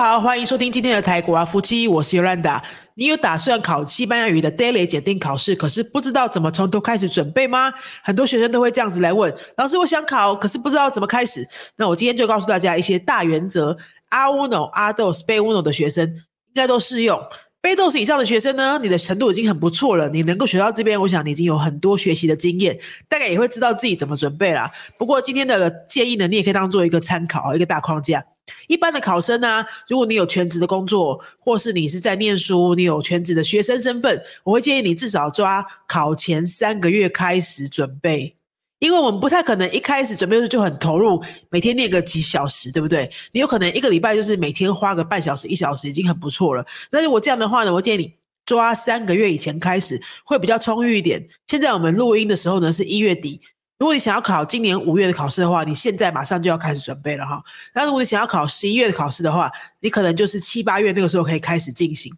[0.00, 2.58] 好，欢迎收听今天的台国啊夫妻，我是 Yolanda。
[2.94, 7.70] 你有打算考西班牙语的 Daily 检定考试，可是不知道怎么从头开始准备吗？
[8.02, 11.46] 很多学生都会这样子来问老师，我想考，可是不知道怎么开始。
[11.76, 13.76] 那我今天就告诉大家一些大原则。
[14.08, 17.20] 阿乌诺、阿豆斯、贝乌诺的学生应该都适用。
[17.62, 24.70] 贝豆斯以上的学生呢，你的程度已经很不错了，你能够学到这边，我想你已经有很多学习的经验，大概也会知道自己怎么准备啦。
[24.96, 28.24] 不过今天的建议呢，你也可以当做一个参考，一个大框架。
[28.66, 38.34] 一般的考生呢，如果你有全职的工作，或是你是在念书，你有全职的学生身份，我会建议你至少抓考前三个月开始准备，
[38.80, 43.08] 因为我们不太可能一开始准备就很投入，每天练个几小时，对不对？
[43.30, 46.66] 你有可能一个礼拜就是每天花个半小时、一小时已经很不错了。
[46.90, 48.14] 那如果这样的话呢，我建议你
[48.46, 51.28] 抓三个月以前开始，会比较充裕一点。
[51.46, 53.40] 现在我们录音的时候呢，是一月底。
[53.78, 57.42] 如果你想要考今年五月的考试的话，你现在马上就要开始准备了哈。
[57.74, 59.50] 那如果你想要考十一月的考试的话，
[59.80, 62.12] 你可能就是七八月那个时候可以开始进行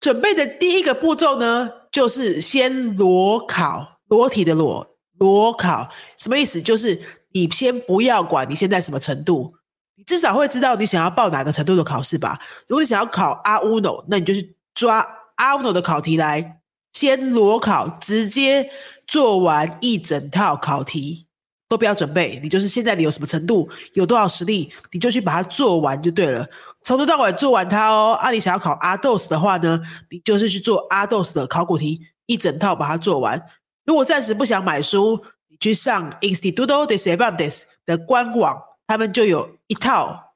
[0.00, 6.60] 准备的第一个步骤呢，就是先裸考，裸体的裸，裸考什么意思？
[6.60, 7.00] 就是
[7.32, 9.54] 你先不要管你现在什么程度，
[9.96, 12.38] 你至少会知道你想要报哪个程度的考试吧。
[12.68, 15.06] 如果你想要考阿乌诺，那你就去抓
[15.36, 16.60] 阿乌诺的考题来。
[16.92, 18.70] 先裸考，直接
[19.06, 21.26] 做完一整套考题，
[21.68, 22.40] 都不要准备。
[22.42, 26.48] 你就是现在你有什么程度，有多少实力，你就去把它做完就对了。
[26.84, 28.14] 从头到尾做完它哦。
[28.14, 29.78] 啊，你想要考阿豆斯的话呢，
[30.10, 33.38] 你就是去做阿豆斯的考古题，一整套把它做完。
[33.86, 40.34] 如果暂时不想买书，你去上 Instituto de Cervantes 的官网，他们就有一套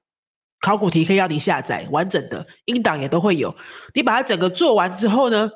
[0.60, 3.54] 考古题可以让你下载完整的，音档也都会有。
[3.92, 5.50] 你把它整个做完之后呢？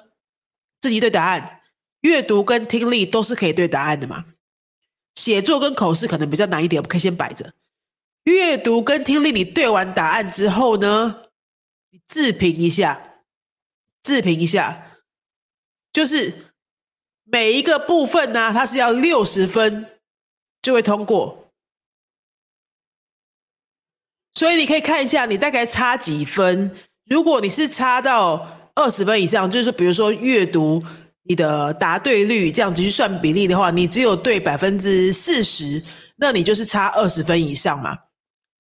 [0.81, 1.61] 自己对答案，
[2.01, 4.27] 阅读跟听力都是可以对答案的嘛？
[5.15, 7.55] 写作跟口试可能比较难一点，我们可以先摆着。
[8.25, 11.23] 阅读跟听力，你对完答案之后呢，
[11.91, 13.21] 你自评一下，
[14.03, 14.99] 自评一下，
[15.93, 16.54] 就是
[17.25, 19.87] 每一个部分呢，它是要六十分
[20.63, 21.51] 就会通过，
[24.35, 26.75] 所以你可以看一下你大概差几分。
[27.07, 28.61] 如果你是差到。
[28.77, 30.83] 二十分以上，就是比如说阅读
[31.23, 35.81] 你的答对率这样子去算比例的话，你只有对百分之四十，
[36.17, 37.97] 那你就是差二十分以上嘛。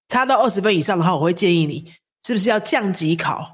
[0.09, 1.93] 差到二十分以上的话，我会建议你
[2.25, 3.54] 是不是要降级考，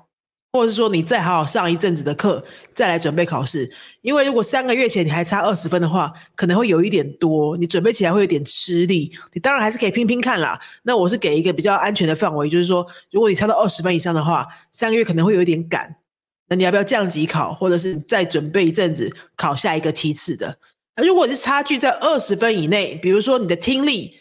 [0.53, 2.43] 或者是说你再好好上一阵子的课，
[2.75, 3.71] 再来准备考试。
[4.03, 9.13] 因为如果三个月前你还差二十分的话，可能会有一点多，你准备起来会有点吃力。
[9.33, 10.61] 你当然还是可以拼拼看啦。
[10.83, 15.95] 那我是给一个比较安全的范围，就是说，如果你差到二十分以上的话，三个月可能会有一点赶。
[16.49, 20.59] 那你要不要降级考，或者是再准备一阵子考下一个梯次的？
[20.97, 24.17] 那如果你是差距在二十分以内，比如说你的听力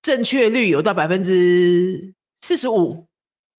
[0.00, 3.06] 正确率有到百分之四十五，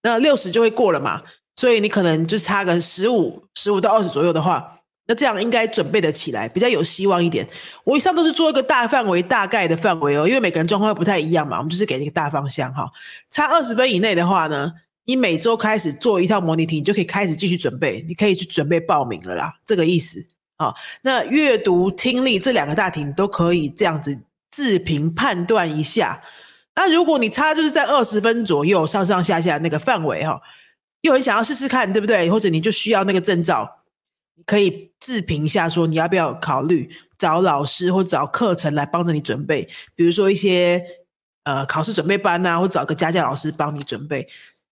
[0.02, 1.22] 那六十就会过了嘛？
[1.62, 7.48] 所以你可能就差个十五、十五到二十左右的话，那这样应该准备的起来，比较有希望一点。
[7.84, 12.90] 我以上都是做一个大范围、大概的范围哦，因为每个人状况不太一样嘛，我们就是给一个大方向哈。
[13.30, 14.74] 差二十分以内的话呢？
[15.06, 20.26] 你每周开始做一套模拟题，你就可以开始继续准备，你可以去准备报名了啦，这个意思
[20.58, 20.74] 啊。
[21.04, 24.18] 那阅读、听力这两个大题你都可以这样子
[24.50, 26.20] 自评判断一下。
[26.74, 30.42] 那如果你差就是在二十分左右，上上下下那个范围哈，
[31.01, 32.29] 又很想要试试看，对不对？
[32.29, 33.69] 或者你就需要那个证照，
[34.35, 40.84] 你可以自评一下，说你要不要考虑找老师或找课程来帮着你准备，比如说一些
[41.44, 44.28] 呃考试准备班呐，或找个家教老师帮你准备。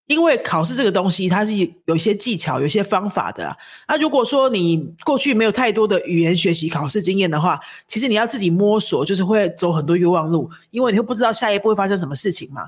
[0.07, 1.53] 因为考试这个东西，它是
[1.85, 3.55] 有一些技巧、有些方法的。
[3.87, 12.67] 那如果说你过去没有太多的语言学习考试经验的话，其实你要自己摸索，就是会走很多冤枉路，因为你会不知道下一步会发生什么事情嘛。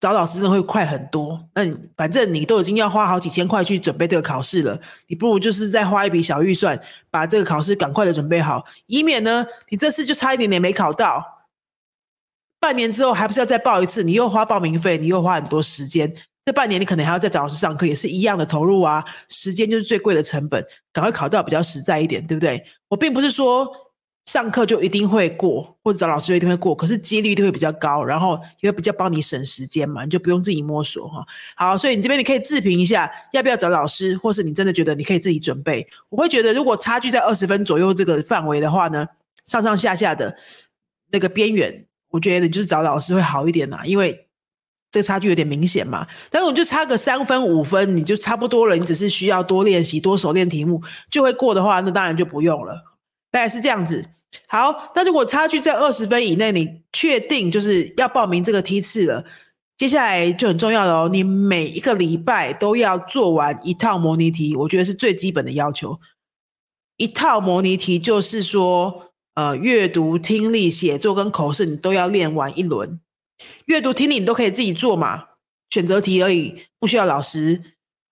[0.00, 1.48] 找老师真的会快很多。
[1.54, 6.78] 那你反正你都已经要花好几千块去准备这个考试了，你不如就是再花一笔小预算，
[7.10, 11.24] 把这个考试赶快的准备好，以免呢你这次就差一点点没考到。
[12.60, 14.02] 半年之后还不是要再报一次？
[14.02, 16.10] 你又花报名费，你又花很多时间。
[16.46, 19.04] 这半年你可能还要再找老师上课，也是一样的投入啊。
[19.28, 20.62] 时间就是最贵的成本，
[20.92, 22.62] 赶快考到比较实在一点，对不对？
[22.88, 23.66] 我并不是说
[24.26, 31.24] 上课就一定会过，或者找老师就一定会过，可是几率都会比较高，然后也会比较帮你省时间嘛，你就不用自己摸索哈。
[31.54, 35.86] 好，所以你这边你可以自评一下，要不要找老师，或是你真的觉得你可以自己准备。
[36.08, 39.06] 我会觉得，如果差距在二十分左右这个范围的话呢，
[39.44, 40.34] 上上下下的
[41.10, 41.84] 那个边缘。
[42.08, 44.26] 我觉得你就是找老师会好一点呐，因为
[44.90, 46.06] 这个差距有点明显嘛。
[46.30, 48.76] 但是我就差个三分五分，你就差不多了。
[48.76, 50.80] 你只是需要多练习、多熟练题目
[51.10, 52.93] 就会过的话，那当然就不用了。
[53.34, 54.06] 大概是这样子。
[54.46, 59.24] 好，那如果差距在二十分以内，你确定就是要报名这个梯次了，
[59.76, 65.98] 接下来就很重要了哦，你每一个礼拜都要做完一套模拟题，我觉得是最基本的要求。
[66.96, 73.00] 一套模拟题就是说，呃，阅读、听力、写作跟口试你都要练完一轮。
[73.64, 75.24] 阅读、听力你都可以自己做嘛，
[75.70, 77.60] 选择题而已，不需要老师。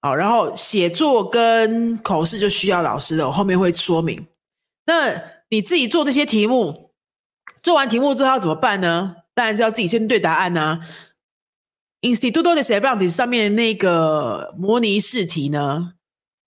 [0.00, 4.26] 好，然后写作跟口试就需要老师的，我后面会说明。
[4.92, 6.92] 那你自己做这些题目，
[7.62, 9.16] 做完题目之后要怎么办呢？
[9.32, 10.80] 当然是要自己先对答案呐。
[12.02, 15.94] Instituto de Cervantes 上面那个模拟试题呢，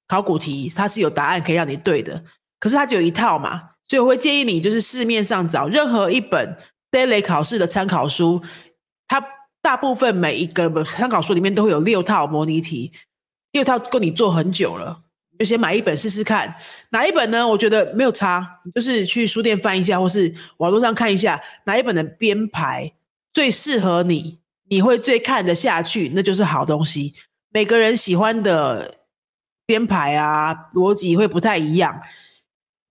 [0.07, 2.23] 考古题它是有答案可以让你对的，
[2.59, 6.55] 可是它只有一套嘛，所以我会建议你就是市面上找任何一本
[6.91, 8.43] daily 考试的参考书，
[9.07, 9.25] 它
[9.63, 12.91] 大部分每一个参考书里面都会有六套模拟题，
[13.53, 15.01] 六套够你做很久了，
[15.37, 16.53] 就先买一本试试看。
[16.89, 17.47] 哪一本呢？
[17.47, 22.93] 我觉得没有差，就是去书店翻一下，或是网络上看一下哪一本的编排
[23.33, 24.39] 最适合你。
[24.67, 27.13] 你会最看得下去，那就是好东西。
[27.51, 28.95] 每个人喜欢的
[29.67, 32.01] 编排啊，逻辑会不太一样。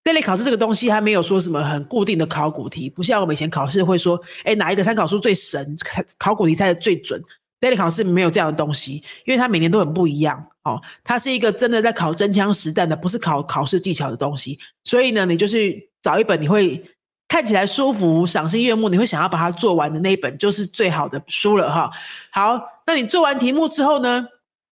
[0.04, 5.76] 这类考试这个东西，它没有说什么很固定的考古题，不像我们以前考试会说，哎，哪一个参考书最神，
[6.16, 7.20] 考古题猜的最准。
[7.64, 10.44] 这类考试没有这样的东西，因为它每年都很不一样。
[10.64, 14.58] 哦，它是一个真的在考真枪实弹的，不是考考试技巧的东西。
[14.84, 16.82] 所以呢，你就是找一本你会。
[17.26, 21.90] 看起来舒服、赏心悦目，你会想要把它做完的那一本就是最好的书了哈。
[22.30, 24.24] 好，那你做完题目之后呢，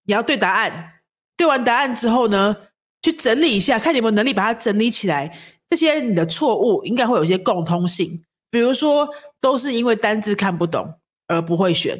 [0.04, 0.92] 你要对答案。
[1.36, 2.54] 对完答案之后呢，
[3.00, 5.36] 去整理一下，看你有没有能力把它整理起来。
[5.70, 9.08] 这些你的错误应该会有一些共通性，比如说
[9.40, 10.94] 都是因为单字看不懂
[11.26, 11.98] 而不会选，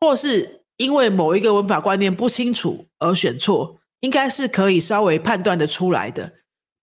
[0.00, 6.32] 或是因为某一个文法观念不清楚而选错，应该是可以稍微判断的出来的。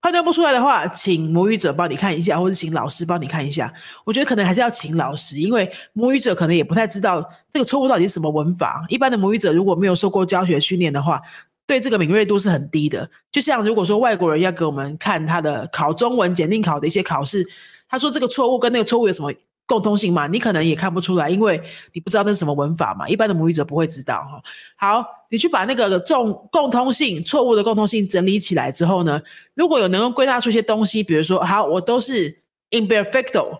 [0.04, 3.72] 判断不出来的话，请母语者帮你看一下，或者请老师帮你看一下。
[4.04, 8.84] 我觉得可能还是要请老师，因为母语者可能也不太知道这个错误到底是什么文法。
[8.90, 11.22] 一般的母语者如果没有受过教学训练的话，
[11.68, 13.08] 对这个敏锐度是很低的。
[13.32, 17.48] 就像如果说外国人要给我们看他的考中文检定考的一些考试，
[17.88, 19.32] 他说这个错误跟那个错误有什么？
[19.66, 21.62] 共通性嘛，你可能也看不出来，因为
[21.94, 23.08] 你不知道那是什么文法嘛。
[23.08, 24.42] 一般的母语者不会知道哈。
[24.76, 29.22] 好，你去把那个重共通性、错误的共通性整理起来之后呢，
[29.54, 33.60] 如果有能够归纳出一些东西，比如说，好，我都是 imperfecto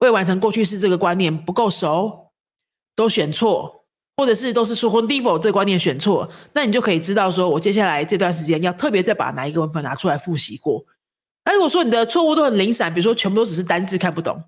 [0.00, 2.30] 未完成过去式这个观念不够熟，
[2.96, 3.84] 都选错，
[4.16, 10.84] 或者是都是说 h o n d i v o 这个观念选错，那你就可以知道说，我接下来这段时间要特别再把哪一个文法拿出来复习过。
[11.44, 14.42] 那如果说你的错误都很零散，比如说全部都只是单字看不懂。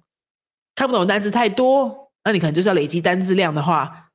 [0.76, 4.10] 看不懂的单词太多，那你可能就是要累积单字量的话，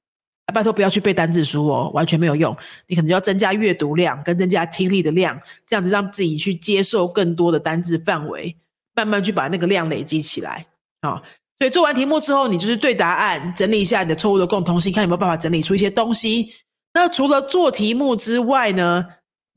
[0.53, 2.55] 拜托不要去背单字书哦，完全没有用。
[2.87, 8.55] 你可能就要增加阅读量跟增加听力的量，这样子让自己去接受更多的单字范围，
[8.95, 10.67] 慢慢去把那个量累积起来
[11.01, 11.23] 啊。
[11.57, 16.53] 所以做完题目之后，你就是对答案，整理一下你的错误的共同性，看有没有办法整理出一些东西。
[16.93, 19.05] 那除了做题目之外呢，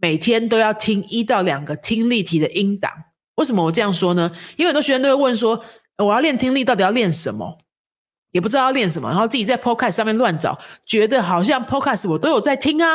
[0.00, 2.90] 每天都要听一到两个听力题的音档。
[3.34, 4.30] 为什么我这样说呢？
[4.56, 5.62] 因为很多学生都会问说。
[5.98, 7.58] 我要练听力，到底要练什么？
[8.32, 12.88] 也不知道要练什么，然后自己在 Podcast 上面乱找，觉得好像 Podcast 我都有在听啊。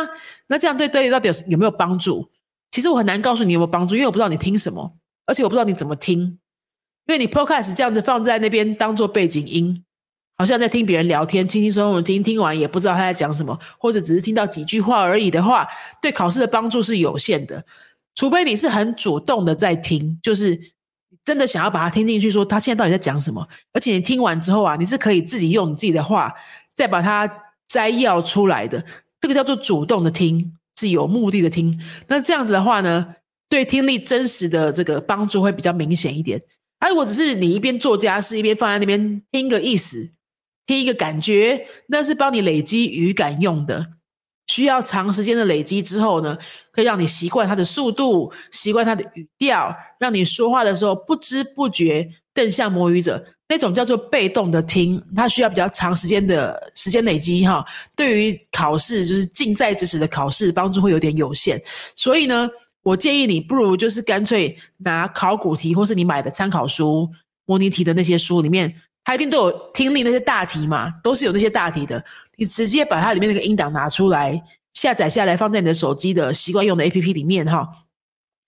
[0.48, 2.30] 那这样对对到底有有没有帮助？
[2.72, 6.20] 其实我很难告诉你有没有帮助，因为我不知道你听什么，而且我不知道你怎么听。
[7.08, 9.86] 因为你 Podcast 这样子放在那边当做背景音，
[10.38, 15.66] 好像在听别人聊天，轻轻松松听，听完也不知道他在讲什么，或者只是听到几句话而已的话，
[16.02, 17.66] 对考试的帮助是有限的。
[18.14, 20.60] 除非你是很主动的在听，就是。
[21.30, 23.48] 真的想要把它听进去，说他现在到底在讲什么？
[23.72, 26.34] 而且你听完之后啊，你是可以自己用你自己的话
[26.76, 27.32] 再把它
[27.68, 28.84] 摘要出来的。
[29.22, 31.80] 这个叫做主动的听，是有目的的听。
[32.08, 33.06] 那这样子的话呢，
[33.48, 36.42] 对听力真实的这个帮助会比较明显一点。
[36.80, 40.10] 而如果只是你一边做家事一边放在那边听个意思，
[40.66, 43.86] 听一个感觉，那是帮你累积语感用的。
[44.50, 46.36] 需要长时间的累积之后呢，
[46.72, 53.24] 可以让你习惯它的速度，习惯它的语调，让你说话的时候不知不觉更像母语者。
[53.48, 57.64] 那种叫做被动的听，它需要比较长时间的时间累积哈。
[57.96, 61.62] 对于考试，就是近在咫尺的考试，帮助会有点有限。
[61.96, 62.50] 所以呢，
[62.82, 67.08] 我建议你不如就是干脆拿考古题，或是你买的参考书、
[67.46, 68.74] 模拟题的那些书里面。
[69.04, 72.04] 它一定都有听力那些大题嘛，都是有那些大题的。
[72.36, 74.42] 你直接把它里面那个音档拿出来，
[74.74, 77.68] 下载下来，放在你的手机的习惯用的 A P P 里面哈。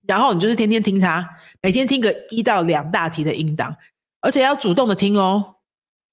[0.07, 1.27] 然后你就是天天听它，
[1.61, 3.75] 每天听个一到两大题的音档，
[4.21, 5.55] 而且要主动的听哦，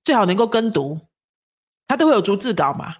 [0.04, 1.00] 最好能够跟读。
[1.86, 2.94] 它都会有逐字稿嘛，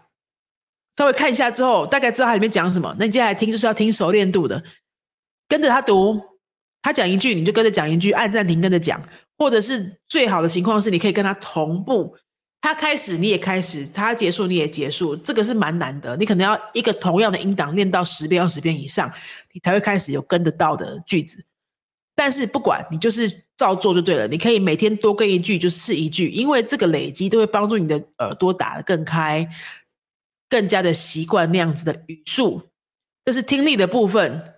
[0.96, 2.96] 稍微看一下之后，大概知道它里面讲什么。
[2.98, 4.62] 那你接下来听就是要听熟练度的，
[5.46, 6.18] 跟着他读，
[6.80, 9.02] 他讲一句你就跟着讲一句，按暂停跟着讲。
[9.38, 12.14] 或者是最好的情况是，你可以跟他同步
[12.60, 16.16] 他开始你也开始，他结束你也结束，这个是蛮难的。
[16.16, 19.08] 你可能要一个同样的音档练到十遍、二十遍以上，
[19.52, 21.44] 你才会开始有跟得到的句子。
[22.16, 29.48] 但是不管你就是照做就对了，你可以每天多跟一句就试一句，因为这个累积都会帮助你的耳朵打得更开，
[30.48, 32.60] 更加的习惯那样子的语速。
[33.24, 34.54] 这是听力的部分，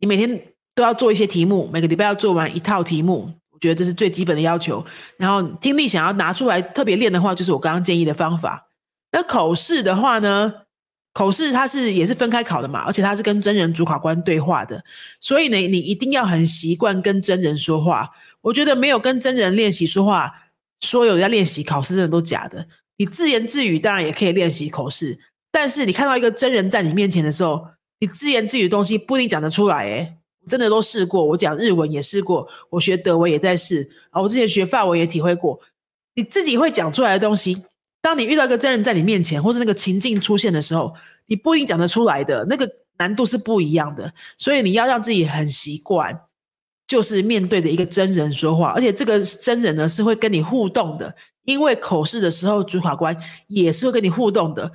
[0.00, 3.34] 你每天都要做一些题目，每个礼拜要做完一套题目。
[3.56, 4.84] 我觉得这是最基本的要求。
[5.16, 8.68] 然后听力想要拿出来特别练的话，就是我刚刚建议的方法。
[9.12, 10.52] 那口试的话呢，
[11.14, 14.84] 口试它是也是分开考的嘛，而且它是跟真人主考官对话的，
[15.20, 18.10] 所以呢，你一定要很习惯跟真人说话。
[18.42, 20.32] 我觉得没有跟真人练习说话，
[20.80, 22.68] 说有在练习考试，真的都假的。
[22.98, 25.18] 你自言自语当然也可以练习口试，
[25.50, 27.68] 但是你看到一个真人在你面前的时候，
[28.00, 30.15] 你自言自语的东西不一定讲得出来，诶
[30.48, 34.22] 真的都试过，我讲日文也试过，我学德文也在试啊。
[34.22, 35.60] 我之前学法文也体会过，
[36.14, 37.64] 你自己会讲出来的东西，
[38.00, 40.94] 当你遇到一个真人在你面前，或是那个情境出现的时候，
[41.26, 44.12] 你不一定讲得出来的，那个难度是不一样的。
[44.38, 46.16] 所以你要让自己很习惯，
[46.86, 53.16] 就是面对着一个真人说话，而且这个真人呢是会跟你互动的，因为口试的时候主考官
[53.48, 54.70] 也是会跟你互动的。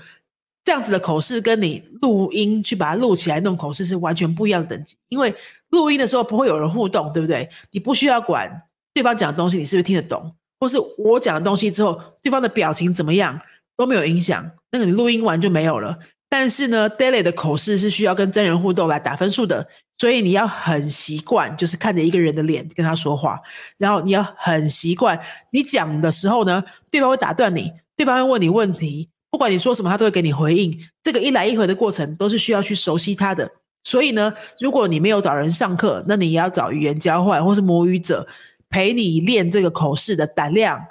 [0.64, 5.34] 这样子的口试跟你录音去把它录起来弄口试是完全不一样的等级，因为
[5.70, 7.50] 录音的时候不会有人互动，对不对？
[7.72, 8.62] 你不需要管
[8.94, 13.40] 对方讲的东西你是不是听得懂，或是我讲的东西之后对方的表情怎么样
[13.76, 15.98] 都没有影响，那个你录音完就没有了。
[16.30, 23.38] 但是呢，daily 的口试是需要跟真人互动来打分数的，所以你要很习惯，就是看着一个人的脸跟他说话，
[23.78, 25.20] 然后你要很习惯，
[25.52, 29.10] 你讲的时候呢，对方会打断你，对方会问你问题。
[29.32, 30.78] 不管你说什么，他都会给你回应。
[31.02, 33.50] 这个一来一回的过程都是需要去熟悉他的。
[33.84, 38.28] 所以呢，如果你没有找人上课，那你也要找语言交换或是母语者
[38.70, 40.86] 陪你练这个口试的胆量、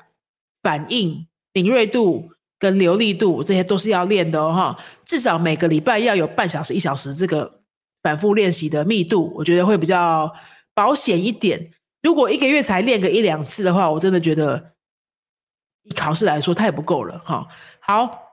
[0.63, 4.53] 反应、敏锐度跟流利度，这些都是要练的哦。
[4.53, 7.61] 哈，至少每个礼拜要有半小时、一小时这个
[8.03, 10.33] 反复练习的密度，我觉得会比较
[10.75, 11.71] 保险一点。
[12.03, 14.73] 如果一个月才练个一两次的话，我真的觉得
[15.85, 17.19] 以考试来说太不够了。
[17.19, 17.47] 哈，
[17.79, 18.30] 好。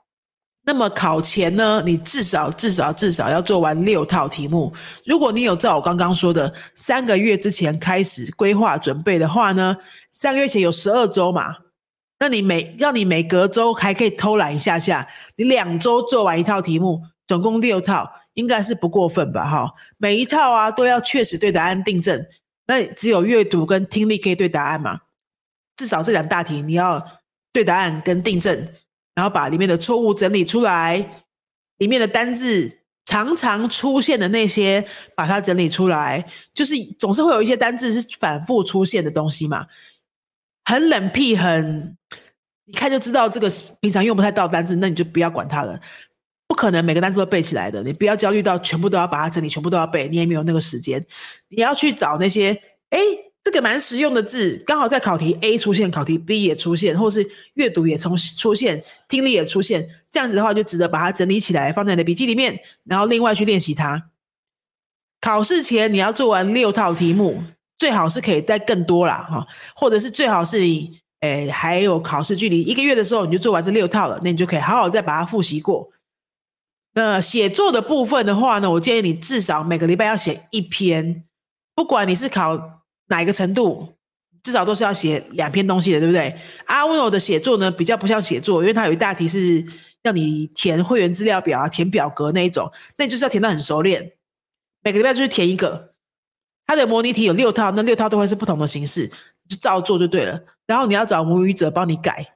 [0.68, 4.74] 那么考前呢，你至少至少至少要做完六套题目。
[5.06, 9.78] 如果你有照我刚刚说的三个月之前开始规划准备的话呢，
[10.12, 11.56] 三个月前有十二周嘛，
[12.20, 15.08] 那你每让你每隔周还可以偷懒一下下，
[15.38, 19.50] 你两周做完一套题目，总共六套，应该是不过分吧？
[19.50, 22.26] 哈，每一套啊都要确实对答案订正，
[22.68, 25.00] 那只有阅读跟听力可以对答案嘛？
[25.78, 27.22] 至少这两大题你要
[27.54, 28.68] 对答案跟订正。
[29.18, 31.24] 然后把里面的错误整理出来，
[31.80, 39.66] 里面的单字常常出现的那些，把它整理出来，就是总是会有一些单字是反复出现的东西嘛，
[40.66, 41.98] 很冷僻，很
[42.66, 45.82] 一看就知道这个平常用不太到单字，那你就不要管它了，
[46.48, 51.04] 不可能每个单词都背起来的，你不要焦虑到全部都要把它整理，全部都要背，你也没有那个时间，
[51.48, 52.52] 你要去找那些，
[52.92, 53.00] 哎。
[53.48, 64.10] 这个蛮实用的字，刚好在考题 A 出现，考题 B 也出现，或是阅读也从出现，听力也出现，这样子的话就值得把它整理起来，放在你的笔记里面，然后另外去练习它。
[65.22, 67.42] 考试前你要做完六套题目，
[67.78, 75.90] 最好是可以带更多啦，哈，或者是最好是你，诶，还有考试距离一个月的时候，你就做完这六套了，那你就可以好好再把它复习过。
[76.96, 81.24] 那写作的部分的话呢，我建议你至少每个礼拜要写一篇，
[81.74, 82.76] 不管你是考。
[83.08, 83.88] 哪一个程度，
[84.44, 86.38] 至少都是要写两篇东西的，对不对？
[86.66, 89.66] 阿温罗的写作呢，比较不像写作，因为它有一大题是
[90.04, 94.14] 让你填会员资料表啊，填表格那一种，那你就是要填到很熟练。
[94.84, 95.94] 每个礼拜就是填一个，
[96.66, 99.12] 它的模拟题有六套，那六套都会是不同的形式，
[99.50, 100.40] 就照做就对了。
[100.66, 102.36] 然后你要找母语者帮你改，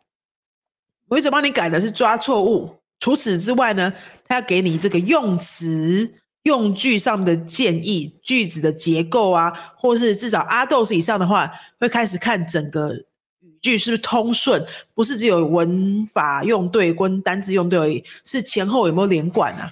[1.07, 2.77] 母语者帮你改的是抓错误。
[2.99, 3.93] 除此之外呢，
[4.27, 6.15] 他要给你这个用词。
[6.43, 12.93] 用句上的建议，句子的结构啊，或是至少阿豆是以上的话，会开始看整个
[13.39, 19.71] 语句是不是通顺，不是只有文法用对跟单字用对而已，是前后有没有连贯啊？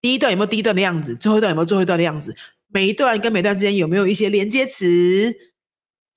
[0.00, 2.34] 第一段有没有第一段的样子，最后一段有没有最后一段的样子？
[2.72, 5.32] 每一段跟每段之间有没有一些连接词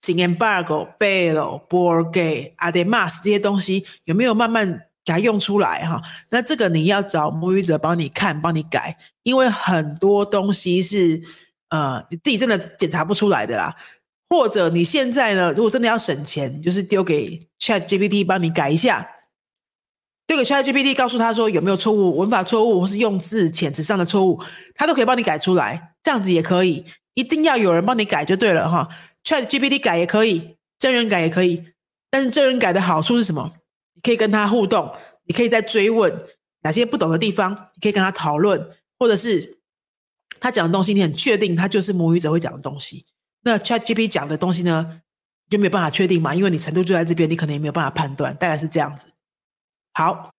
[0.01, 4.87] ？Sin embargo, pero, porque, además 这些东西有没有慢慢？
[5.05, 11.21] 给它用出来哈，那这个你要找母语者帮你看、帮你改，因为很多东西是
[11.69, 13.75] 呃你自己真的检查不出来的啦。
[14.29, 19.07] 或者你现在呢，如果真的要省钱，就是丢给 Chat GPT 帮你改一下，
[20.25, 24.41] 丢给 Chat GPT 告诉他说有没有错误、文法错误或是用字遣词上的错误，
[24.73, 25.91] 他都可以帮你改出来。
[26.01, 26.83] 这样子也可以，
[27.13, 28.89] 一定要有人帮你改就对了哈。
[29.23, 31.63] Chat GPT 改也可以，真人改也可以，
[32.09, 33.51] 但是真人改的好处是什么？
[33.93, 34.91] 你可以跟他互动，
[35.25, 36.13] 你可以再追问
[36.61, 38.69] 哪些不懂的地方，你可以跟他讨论，
[38.99, 39.59] 或者是
[40.39, 43.05] 他讲的东西，你很确定他就是母语者会讲的东西。
[43.43, 45.01] 那 ChatGPT 讲的东西呢，
[45.49, 49.07] 就没有办法确定嘛，因为你程度就在这边，你可能也没有办法判断，大概是这样子。
[49.93, 50.31] 好。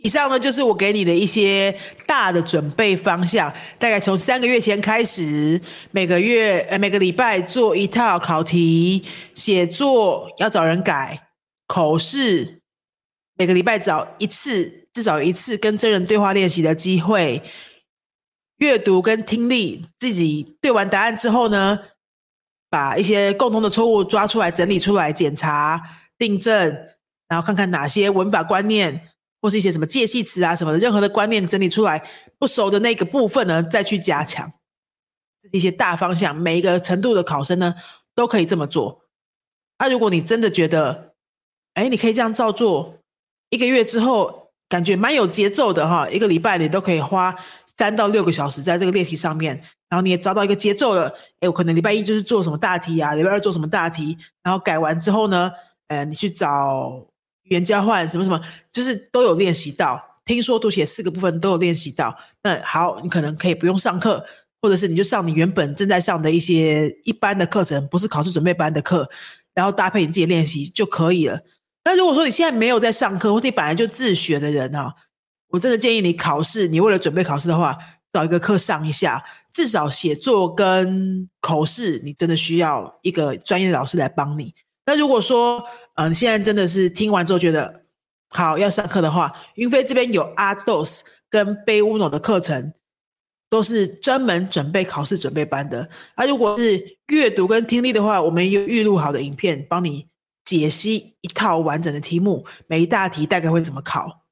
[0.00, 1.76] 以上呢就是我给你的一些
[2.06, 9.04] 大的准备方向，大概从三个月前开始，每个月呃每个礼拜做一套考题，
[9.34, 11.30] 写作要找人改，
[11.66, 12.57] 口试
[13.38, 17.42] 每个礼拜找一次，至少一次跟真人对话练习的机会，
[18.58, 21.78] 阅读跟听力自己对完答案之后呢，
[22.68, 25.80] 把一些共同的错误抓出来整理出来检查
[26.18, 26.52] 订正，
[27.28, 29.08] 然后看看哪些文法观念。
[29.40, 32.04] 或是一些什么介系词啊什么的，任何的观念整理出来，
[32.40, 34.52] 不熟的那个部分呢，再去加强。
[35.52, 37.76] 一些大方向，每一个程度的考生呢，
[38.16, 39.04] 都可以这么做。
[39.78, 41.14] 那如果你真的觉得，
[41.74, 42.97] 哎，你可以这样照做，
[43.50, 47.34] 一个月之后感觉蛮有节奏的哈，一个礼拜你都可以花
[47.76, 49.54] 三到六个小时在这个练习上面，
[49.88, 51.14] 然后你也找到一个节奏了。
[51.40, 55.50] 哎，我可能礼拜一就是做什么大题啊，礼拜二做什么大题，然后改完之后呢，
[55.88, 57.06] 呃，你去找。
[57.44, 58.38] 语言交换什么什么，
[58.70, 59.98] 就是都有练习到。
[60.26, 62.14] 听说读写四个部分都有练习到。
[62.42, 64.22] 那好，你可能可以不用上课，
[64.60, 69.08] 或者是你就上你原本正在上的一些一般的课程，不是考试准备班的课，
[69.54, 71.40] 然后搭配你自己练习就可以了。
[71.88, 74.94] 那如果说你现在没有在上课，或是你本来就自学的人哈，
[75.48, 77.74] 我真的建议你考试，你为了准备考试的话，
[78.12, 84.54] 找一个课上一下，至少写作跟口试，你真的需要一个专业的老师来帮你。
[84.84, 85.64] 那如果说，
[85.94, 87.84] 嗯，现在真的是听完之后觉得
[88.34, 92.74] 好要上课的话，云飞这边有阿 dos 跟贝乌诺的课程，
[93.48, 95.88] 都是专门准备考试准备班的。
[96.18, 100.06] 那如果是阅读跟听力的话，我们有预录好的影片，帮你
[100.48, 104.24] 解析一套完整的题目，每一大题大概会怎么考，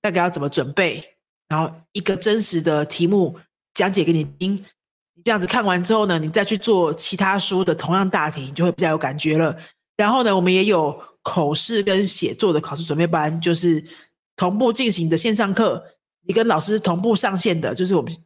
[0.00, 1.04] 大概要怎么准备，
[1.46, 3.38] 然后一个真实的题目
[3.74, 4.64] 讲解给你听。
[5.12, 9.54] 你这样子看完之后呢，你再去做其他书的同样大题，你就会比较有感觉了。
[9.98, 13.84] 然后呢，我们也有口试跟写作的考试准备班，就是
[14.36, 15.84] 同步进行的线上课，
[16.26, 18.16] 你跟老师同步上线的，就是我们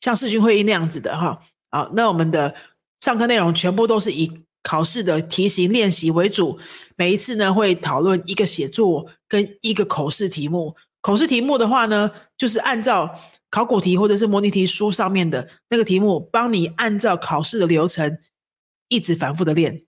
[0.00, 1.38] 像视讯会议那样子的哈。
[1.70, 2.54] 好，那我们的
[3.00, 6.58] 上课内容全部都是以考试的题型练习为主，
[6.96, 10.74] 每一次呢会讨论一个写作跟一个口试题目。
[11.00, 13.10] 口试题目的话呢，就是按照
[13.50, 18.18] 考古题或者是模拟题书上面的那个题目，帮你按照考试的流程
[18.88, 19.82] 一直反复的练。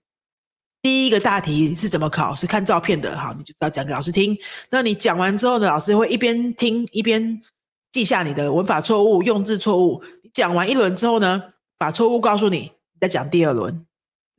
[0.81, 2.33] 第一个大题是怎么考？
[2.35, 4.37] 是看照片的，好，你就要讲给老师听。
[4.69, 7.41] 那你讲完之后呢，老师会一边听一边
[7.91, 10.03] 记下你的文法错误、用字错误。
[10.33, 11.41] 讲完一轮之后呢，
[11.77, 13.85] 把错误告诉你，再讲第二轮。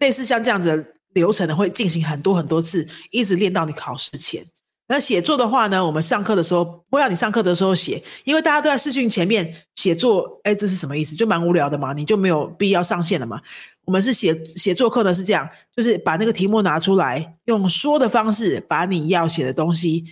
[0.04, 4.44] 类似像这样子流程呢，会进行很多很多次，一直练到你考试前。
[4.86, 11.16] 那写作的话呢，我们上课的时候不会让你上课的时候写，因为大家都在视讯前面写作，哎，这是什么意思？
[11.16, 13.40] 就蛮无聊的嘛，你就没有必要上线了嘛。
[13.86, 20.04] 我们是写写作课呢，是这样，就是把那个题目拿出来，用说的方式把你要写的东西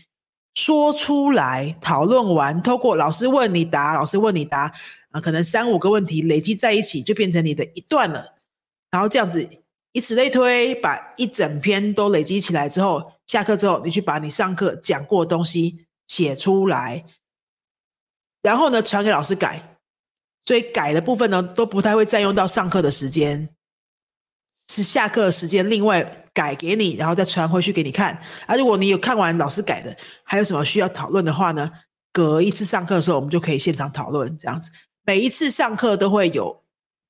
[0.54, 4.72] 说出来，讨论完，透过老师问你答，老师问你答，
[5.10, 8.24] 啊，可能三五个问题累积在一起，就变成你的一段了。
[8.90, 9.46] 然后这样子，
[9.92, 13.12] 以此类推，把一整篇都累积起来之后。
[13.26, 17.04] 下课之后，你去把你上课讲过的东西写出来，
[18.42, 19.78] 然后呢传给老师改。
[20.44, 23.48] 所以改的部分呢都不太会占用到上课的时间，
[24.68, 28.20] 是下课时间另外改给你，然后再传回去给你看。
[28.46, 31.70] 啊，如果你有看完老师改的，还有什么需要讨论的话呢？
[32.12, 34.36] 隔一次上课的时候，我们就可以现场讨论。
[34.36, 34.70] 这样子，
[35.06, 36.61] 每一次上课都会有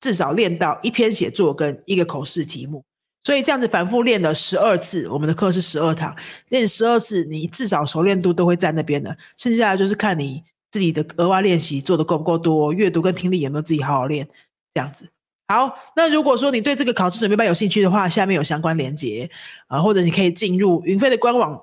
[0.03, 2.83] 至少练到一篇写作跟一个口试题目。
[3.23, 6.13] 所以这样子反复练了十二次，我们的课是十二堂，
[6.49, 9.17] 练十二次，你至少熟练度都会在那边的。
[9.37, 14.27] 剩下的就是看你自己的额外练习做的够不够多，阅读跟听力有没有自己好好练。
[14.73, 15.07] 这样子，
[15.47, 15.73] 好。
[15.95, 19.29] 那如果说你对这个考试准备班有兴趣的话，下面有相关连接
[19.67, 21.57] 啊，或者你可以进入云飞的官网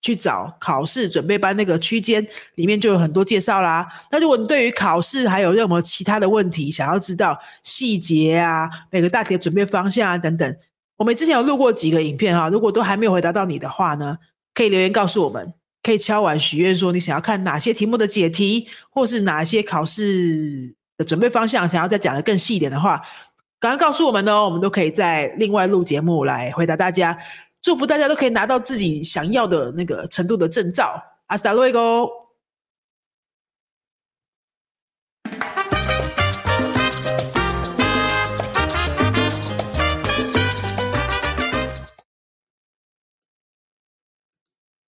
[0.00, 3.86] 去找考试准备班那个区间，里面就有很多介绍啦。
[4.10, 10.56] 那如果你对于考试还有任何其他的问题，想要知道细节啊，每个大题的准备方向啊等等。
[10.96, 14.16] 我们之前有录过几个影片哈，如果都还没有回答到你的话呢，
[14.54, 23.00] 可以留言告诉我们，可以敲完许愿说你想要看哪些题目的解题，或是哪些考试的准备方向，想要再讲的更细一点的话，
[23.60, 27.18] 赶快告诉我们哦，我们都可以在另外录节目来回答大家。
[27.68, 32.08] 祝福大家都可以拿到自己想要的那个程度的证照，阿斯达洛伊哥。